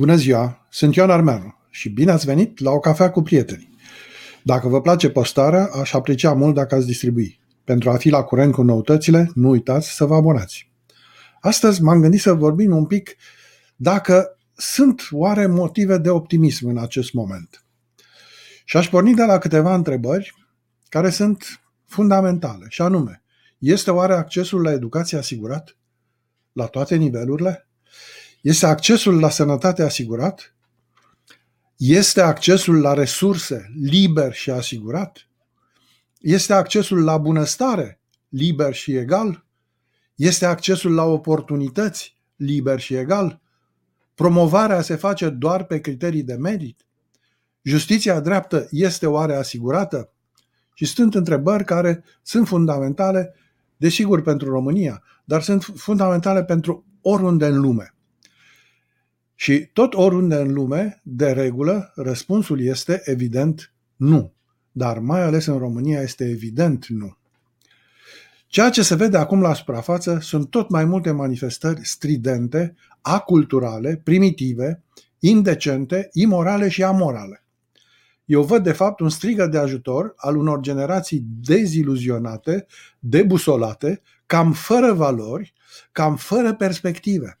[0.00, 3.76] Bună ziua, sunt Ioan Armeanu și bine ați venit la o cafea cu prietenii.
[4.42, 7.40] Dacă vă place postarea, aș aprecia mult dacă ați distribui.
[7.64, 10.70] Pentru a fi la curent cu noutățile, nu uitați să vă abonați.
[11.40, 13.16] Astăzi m-am gândit să vorbim un pic
[13.76, 17.64] dacă sunt oare motive de optimism în acest moment.
[18.64, 20.34] Și aș porni de la câteva întrebări
[20.88, 23.22] care sunt fundamentale, și anume,
[23.58, 25.76] este oare accesul la educație asigurat?
[26.52, 27.69] La toate nivelurile?
[28.40, 30.54] Este accesul la sănătate asigurat?
[31.76, 35.28] Este accesul la resurse liber și asigurat?
[36.20, 39.44] Este accesul la bunăstare liber și egal?
[40.14, 43.40] Este accesul la oportunități liber și egal?
[44.14, 46.86] Promovarea se face doar pe criterii de merit?
[47.62, 50.12] Justiția dreaptă este oare asigurată?
[50.74, 53.34] Și sunt întrebări care sunt fundamentale,
[53.76, 57.94] desigur, pentru România, dar sunt fundamentale pentru oriunde în lume.
[59.40, 64.32] Și tot oriunde în lume, de regulă, răspunsul este evident nu.
[64.72, 67.16] Dar mai ales în România este evident nu.
[68.46, 74.82] Ceea ce se vede acum la suprafață sunt tot mai multe manifestări stridente, aculturale, primitive,
[75.18, 77.44] indecente, imorale și amorale.
[78.24, 82.66] Eu văd, de fapt, un strigă de ajutor al unor generații deziluzionate,
[82.98, 85.52] debusolate, cam fără valori,
[85.92, 87.39] cam fără perspective.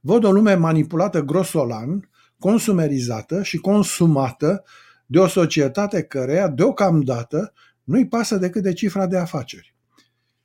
[0.00, 4.64] Văd o lume manipulată grosolan, consumerizată și consumată
[5.06, 7.52] de o societate căreia, deocamdată,
[7.84, 9.74] nu-i pasă decât de cifra de afaceri.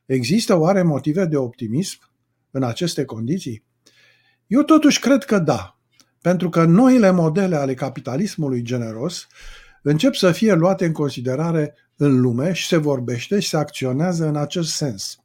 [0.06, 2.00] Există oare motive de optimism
[2.52, 3.64] în aceste condiții?
[4.48, 5.80] Eu totuși cred că da,
[6.22, 9.28] pentru că noile modele ale capitalismului generos
[9.82, 14.36] încep să fie luate în considerare în lume și se vorbește și se acționează în
[14.36, 15.25] acest sens.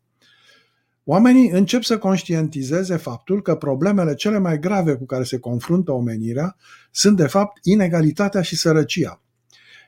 [1.04, 6.56] Oamenii încep să conștientizeze faptul că problemele cele mai grave cu care se confruntă omenirea
[6.90, 9.20] sunt, de fapt, inegalitatea și sărăcia.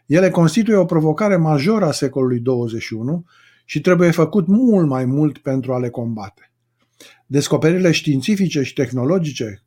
[0.07, 3.25] Ele constituie o provocare majoră a secolului 21
[3.65, 6.53] și trebuie făcut mult mai mult pentru a le combate.
[7.27, 9.63] Descoperirile științifice și tehnologice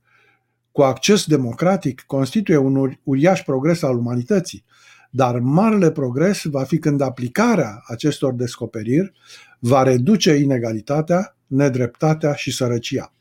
[0.71, 4.65] cu acces democratic constituie un uriaș progres al umanității,
[5.11, 9.11] dar marele progres va fi când aplicarea acestor descoperiri
[9.59, 13.13] va reduce inegalitatea nedreptatea și sărăcia.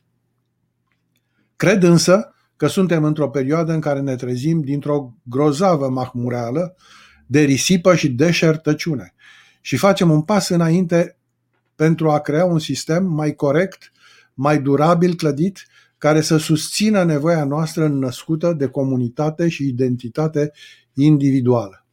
[1.57, 6.77] Cred însă că suntem într-o perioadă în care ne trezim dintr-o grozavă mahmureală
[7.27, 9.15] de risipă și deșertăciune
[9.61, 11.19] și facem un pas înainte
[11.75, 13.93] pentru a crea un sistem mai corect,
[14.34, 15.67] mai durabil clădit,
[15.99, 20.53] care să susțină nevoia noastră născută de comunitate și identitate
[20.95, 21.84] individuală.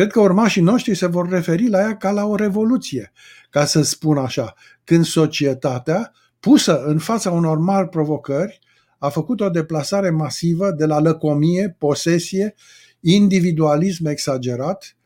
[0.00, 3.12] Cred că urmașii noștri se vor referi la ea ca la o revoluție,
[3.50, 8.58] ca să spun așa, când societatea, pusă în fața unor mari provocări,
[8.98, 12.54] a făcut o deplasare masivă de la lăcomie, posesie,
[13.00, 14.96] individualism exagerat,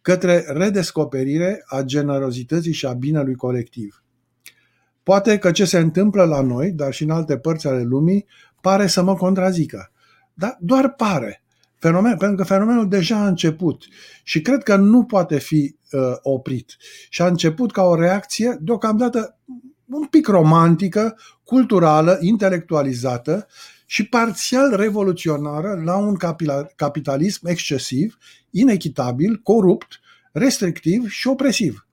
[0.00, 4.04] către redescoperire a generozității și a binelui colectiv.
[5.02, 8.26] Poate că ce se întâmplă la noi, dar și în alte părți ale lumii,
[8.60, 9.90] pare să mă contrazică.
[10.34, 11.42] Dar doar pare.
[11.80, 13.84] Fenomen, pentru că fenomenul deja a început
[14.22, 16.76] și cred că nu poate fi uh, oprit.
[17.08, 19.38] Și a început ca o reacție deocamdată
[19.86, 23.46] un pic romantică, culturală, intelectualizată
[23.86, 26.16] și parțial revoluționară la un
[26.76, 28.18] capitalism excesiv,
[28.50, 30.00] inechitabil, corupt,
[30.32, 31.86] restrictiv și opresiv.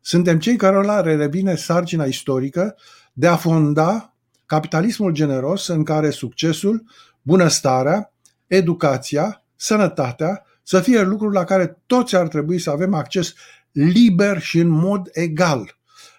[0.00, 2.76] Suntem cei care la revine sarcina istorică
[3.12, 4.14] de a fonda
[4.46, 6.84] capitalismul generos în care succesul,
[7.22, 8.12] bunăstarea,
[8.48, 13.34] educația, sănătatea, să fie lucruri la care toți ar trebui să avem acces
[13.72, 15.78] liber și în mod egal.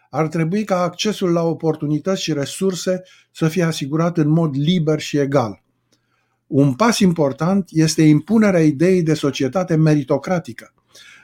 [0.10, 3.02] Ar trebui ca accesul la oportunități și resurse
[3.32, 5.64] să fie asigurat în mod liber și egal.
[6.48, 10.74] Un pas important este impunerea ideii de societate meritocratică.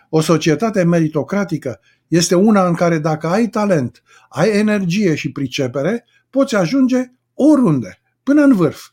[0.09, 6.55] O societate meritocratică este una în care dacă ai talent, ai energie și pricepere, poți
[6.55, 8.89] ajunge oriunde, până în vârf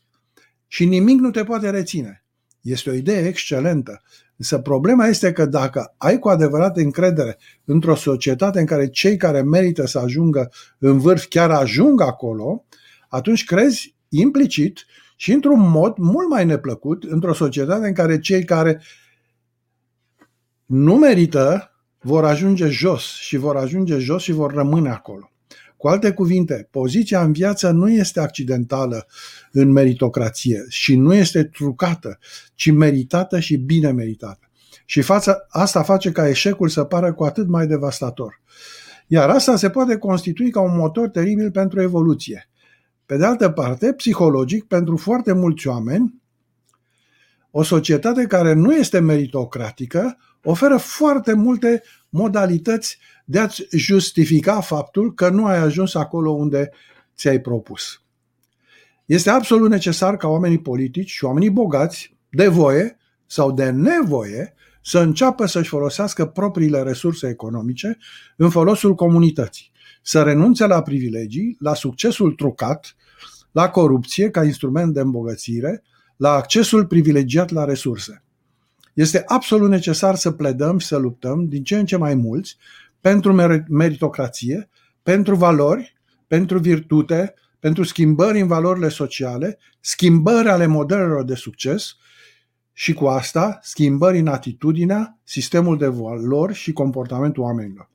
[0.73, 2.23] și nimic nu te poate reține.
[2.61, 4.01] Este o idee excelentă.
[4.37, 9.41] Însă problema este că dacă ai cu adevărat încredere într-o societate în care cei care
[9.41, 12.65] merită să ajungă în vârf chiar ajung acolo,
[13.09, 14.85] atunci crezi implicit
[15.15, 18.81] și într-un mod mult mai neplăcut într-o societate în care cei care
[20.65, 25.32] nu merită vor ajunge jos și vor ajunge jos și vor rămâne acolo.
[25.83, 29.07] Cu alte cuvinte, poziția în viață nu este accidentală
[29.51, 32.19] în meritocrație și nu este trucată,
[32.55, 34.49] ci meritată și bine meritată.
[34.85, 38.41] Și față, asta face ca eșecul să pară cu atât mai devastator.
[39.07, 42.49] Iar asta se poate constitui ca un motor teribil pentru evoluție.
[43.05, 46.21] Pe de altă parte, psihologic, pentru foarte mulți oameni,
[47.55, 55.29] o societate care nu este meritocratică oferă foarte multe modalități de a-ți justifica faptul că
[55.29, 56.69] nu ai ajuns acolo unde
[57.15, 58.01] ți-ai propus.
[59.05, 64.99] Este absolut necesar ca oamenii politici și oamenii bogați, de voie sau de nevoie, să
[64.99, 67.97] înceapă să-și folosească propriile resurse economice
[68.37, 69.71] în folosul comunității,
[70.01, 72.95] să renunțe la privilegii, la succesul trucat,
[73.51, 75.83] la corupție ca instrument de îmbogățire,
[76.23, 78.23] la accesul privilegiat la resurse.
[78.93, 82.57] Este absolut necesar să pledăm și să luptăm din ce în ce mai mulți
[83.01, 83.33] pentru
[83.69, 84.69] meritocrație,
[85.01, 85.95] pentru valori,
[86.27, 91.95] pentru virtute, pentru schimbări în valorile sociale, schimbări ale modelelor de succes
[92.73, 97.89] și cu asta schimbări în atitudinea, sistemul de valori și comportamentul oamenilor.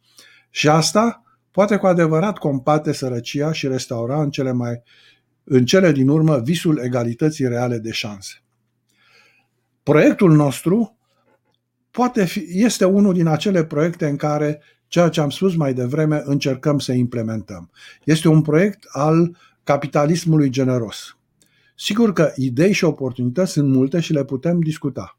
[0.51, 4.83] Și asta poate cu adevărat combate sărăcia și restaura în cele, mai,
[5.49, 8.43] în cele din urmă visul egalității reale de șanse.
[9.83, 10.97] Proiectul nostru
[11.91, 16.23] poate fi, este unul din acele proiecte în care ceea ce am spus mai devreme
[16.25, 17.71] încercăm să implementăm.
[18.05, 21.17] Este un proiect al capitalismului generos.
[21.77, 25.19] Sigur că idei și oportunități sunt multe și le putem discuta.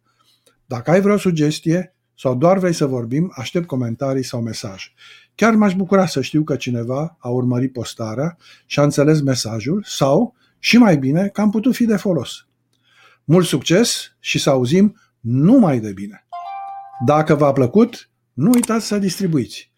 [0.65, 4.87] Dacă ai vreo sugestie sau doar vrei să vorbim, aștept comentarii sau mesaje.
[5.35, 10.35] Chiar m-aș bucura să știu că cineva a urmărit postarea și a înțeles mesajul sau,
[10.59, 12.47] și mai bine, că am putut fi de folos.
[13.23, 16.27] Mult succes și să auzim numai de bine!
[17.05, 19.68] Dacă v-a plăcut, nu uitați să distribuiți.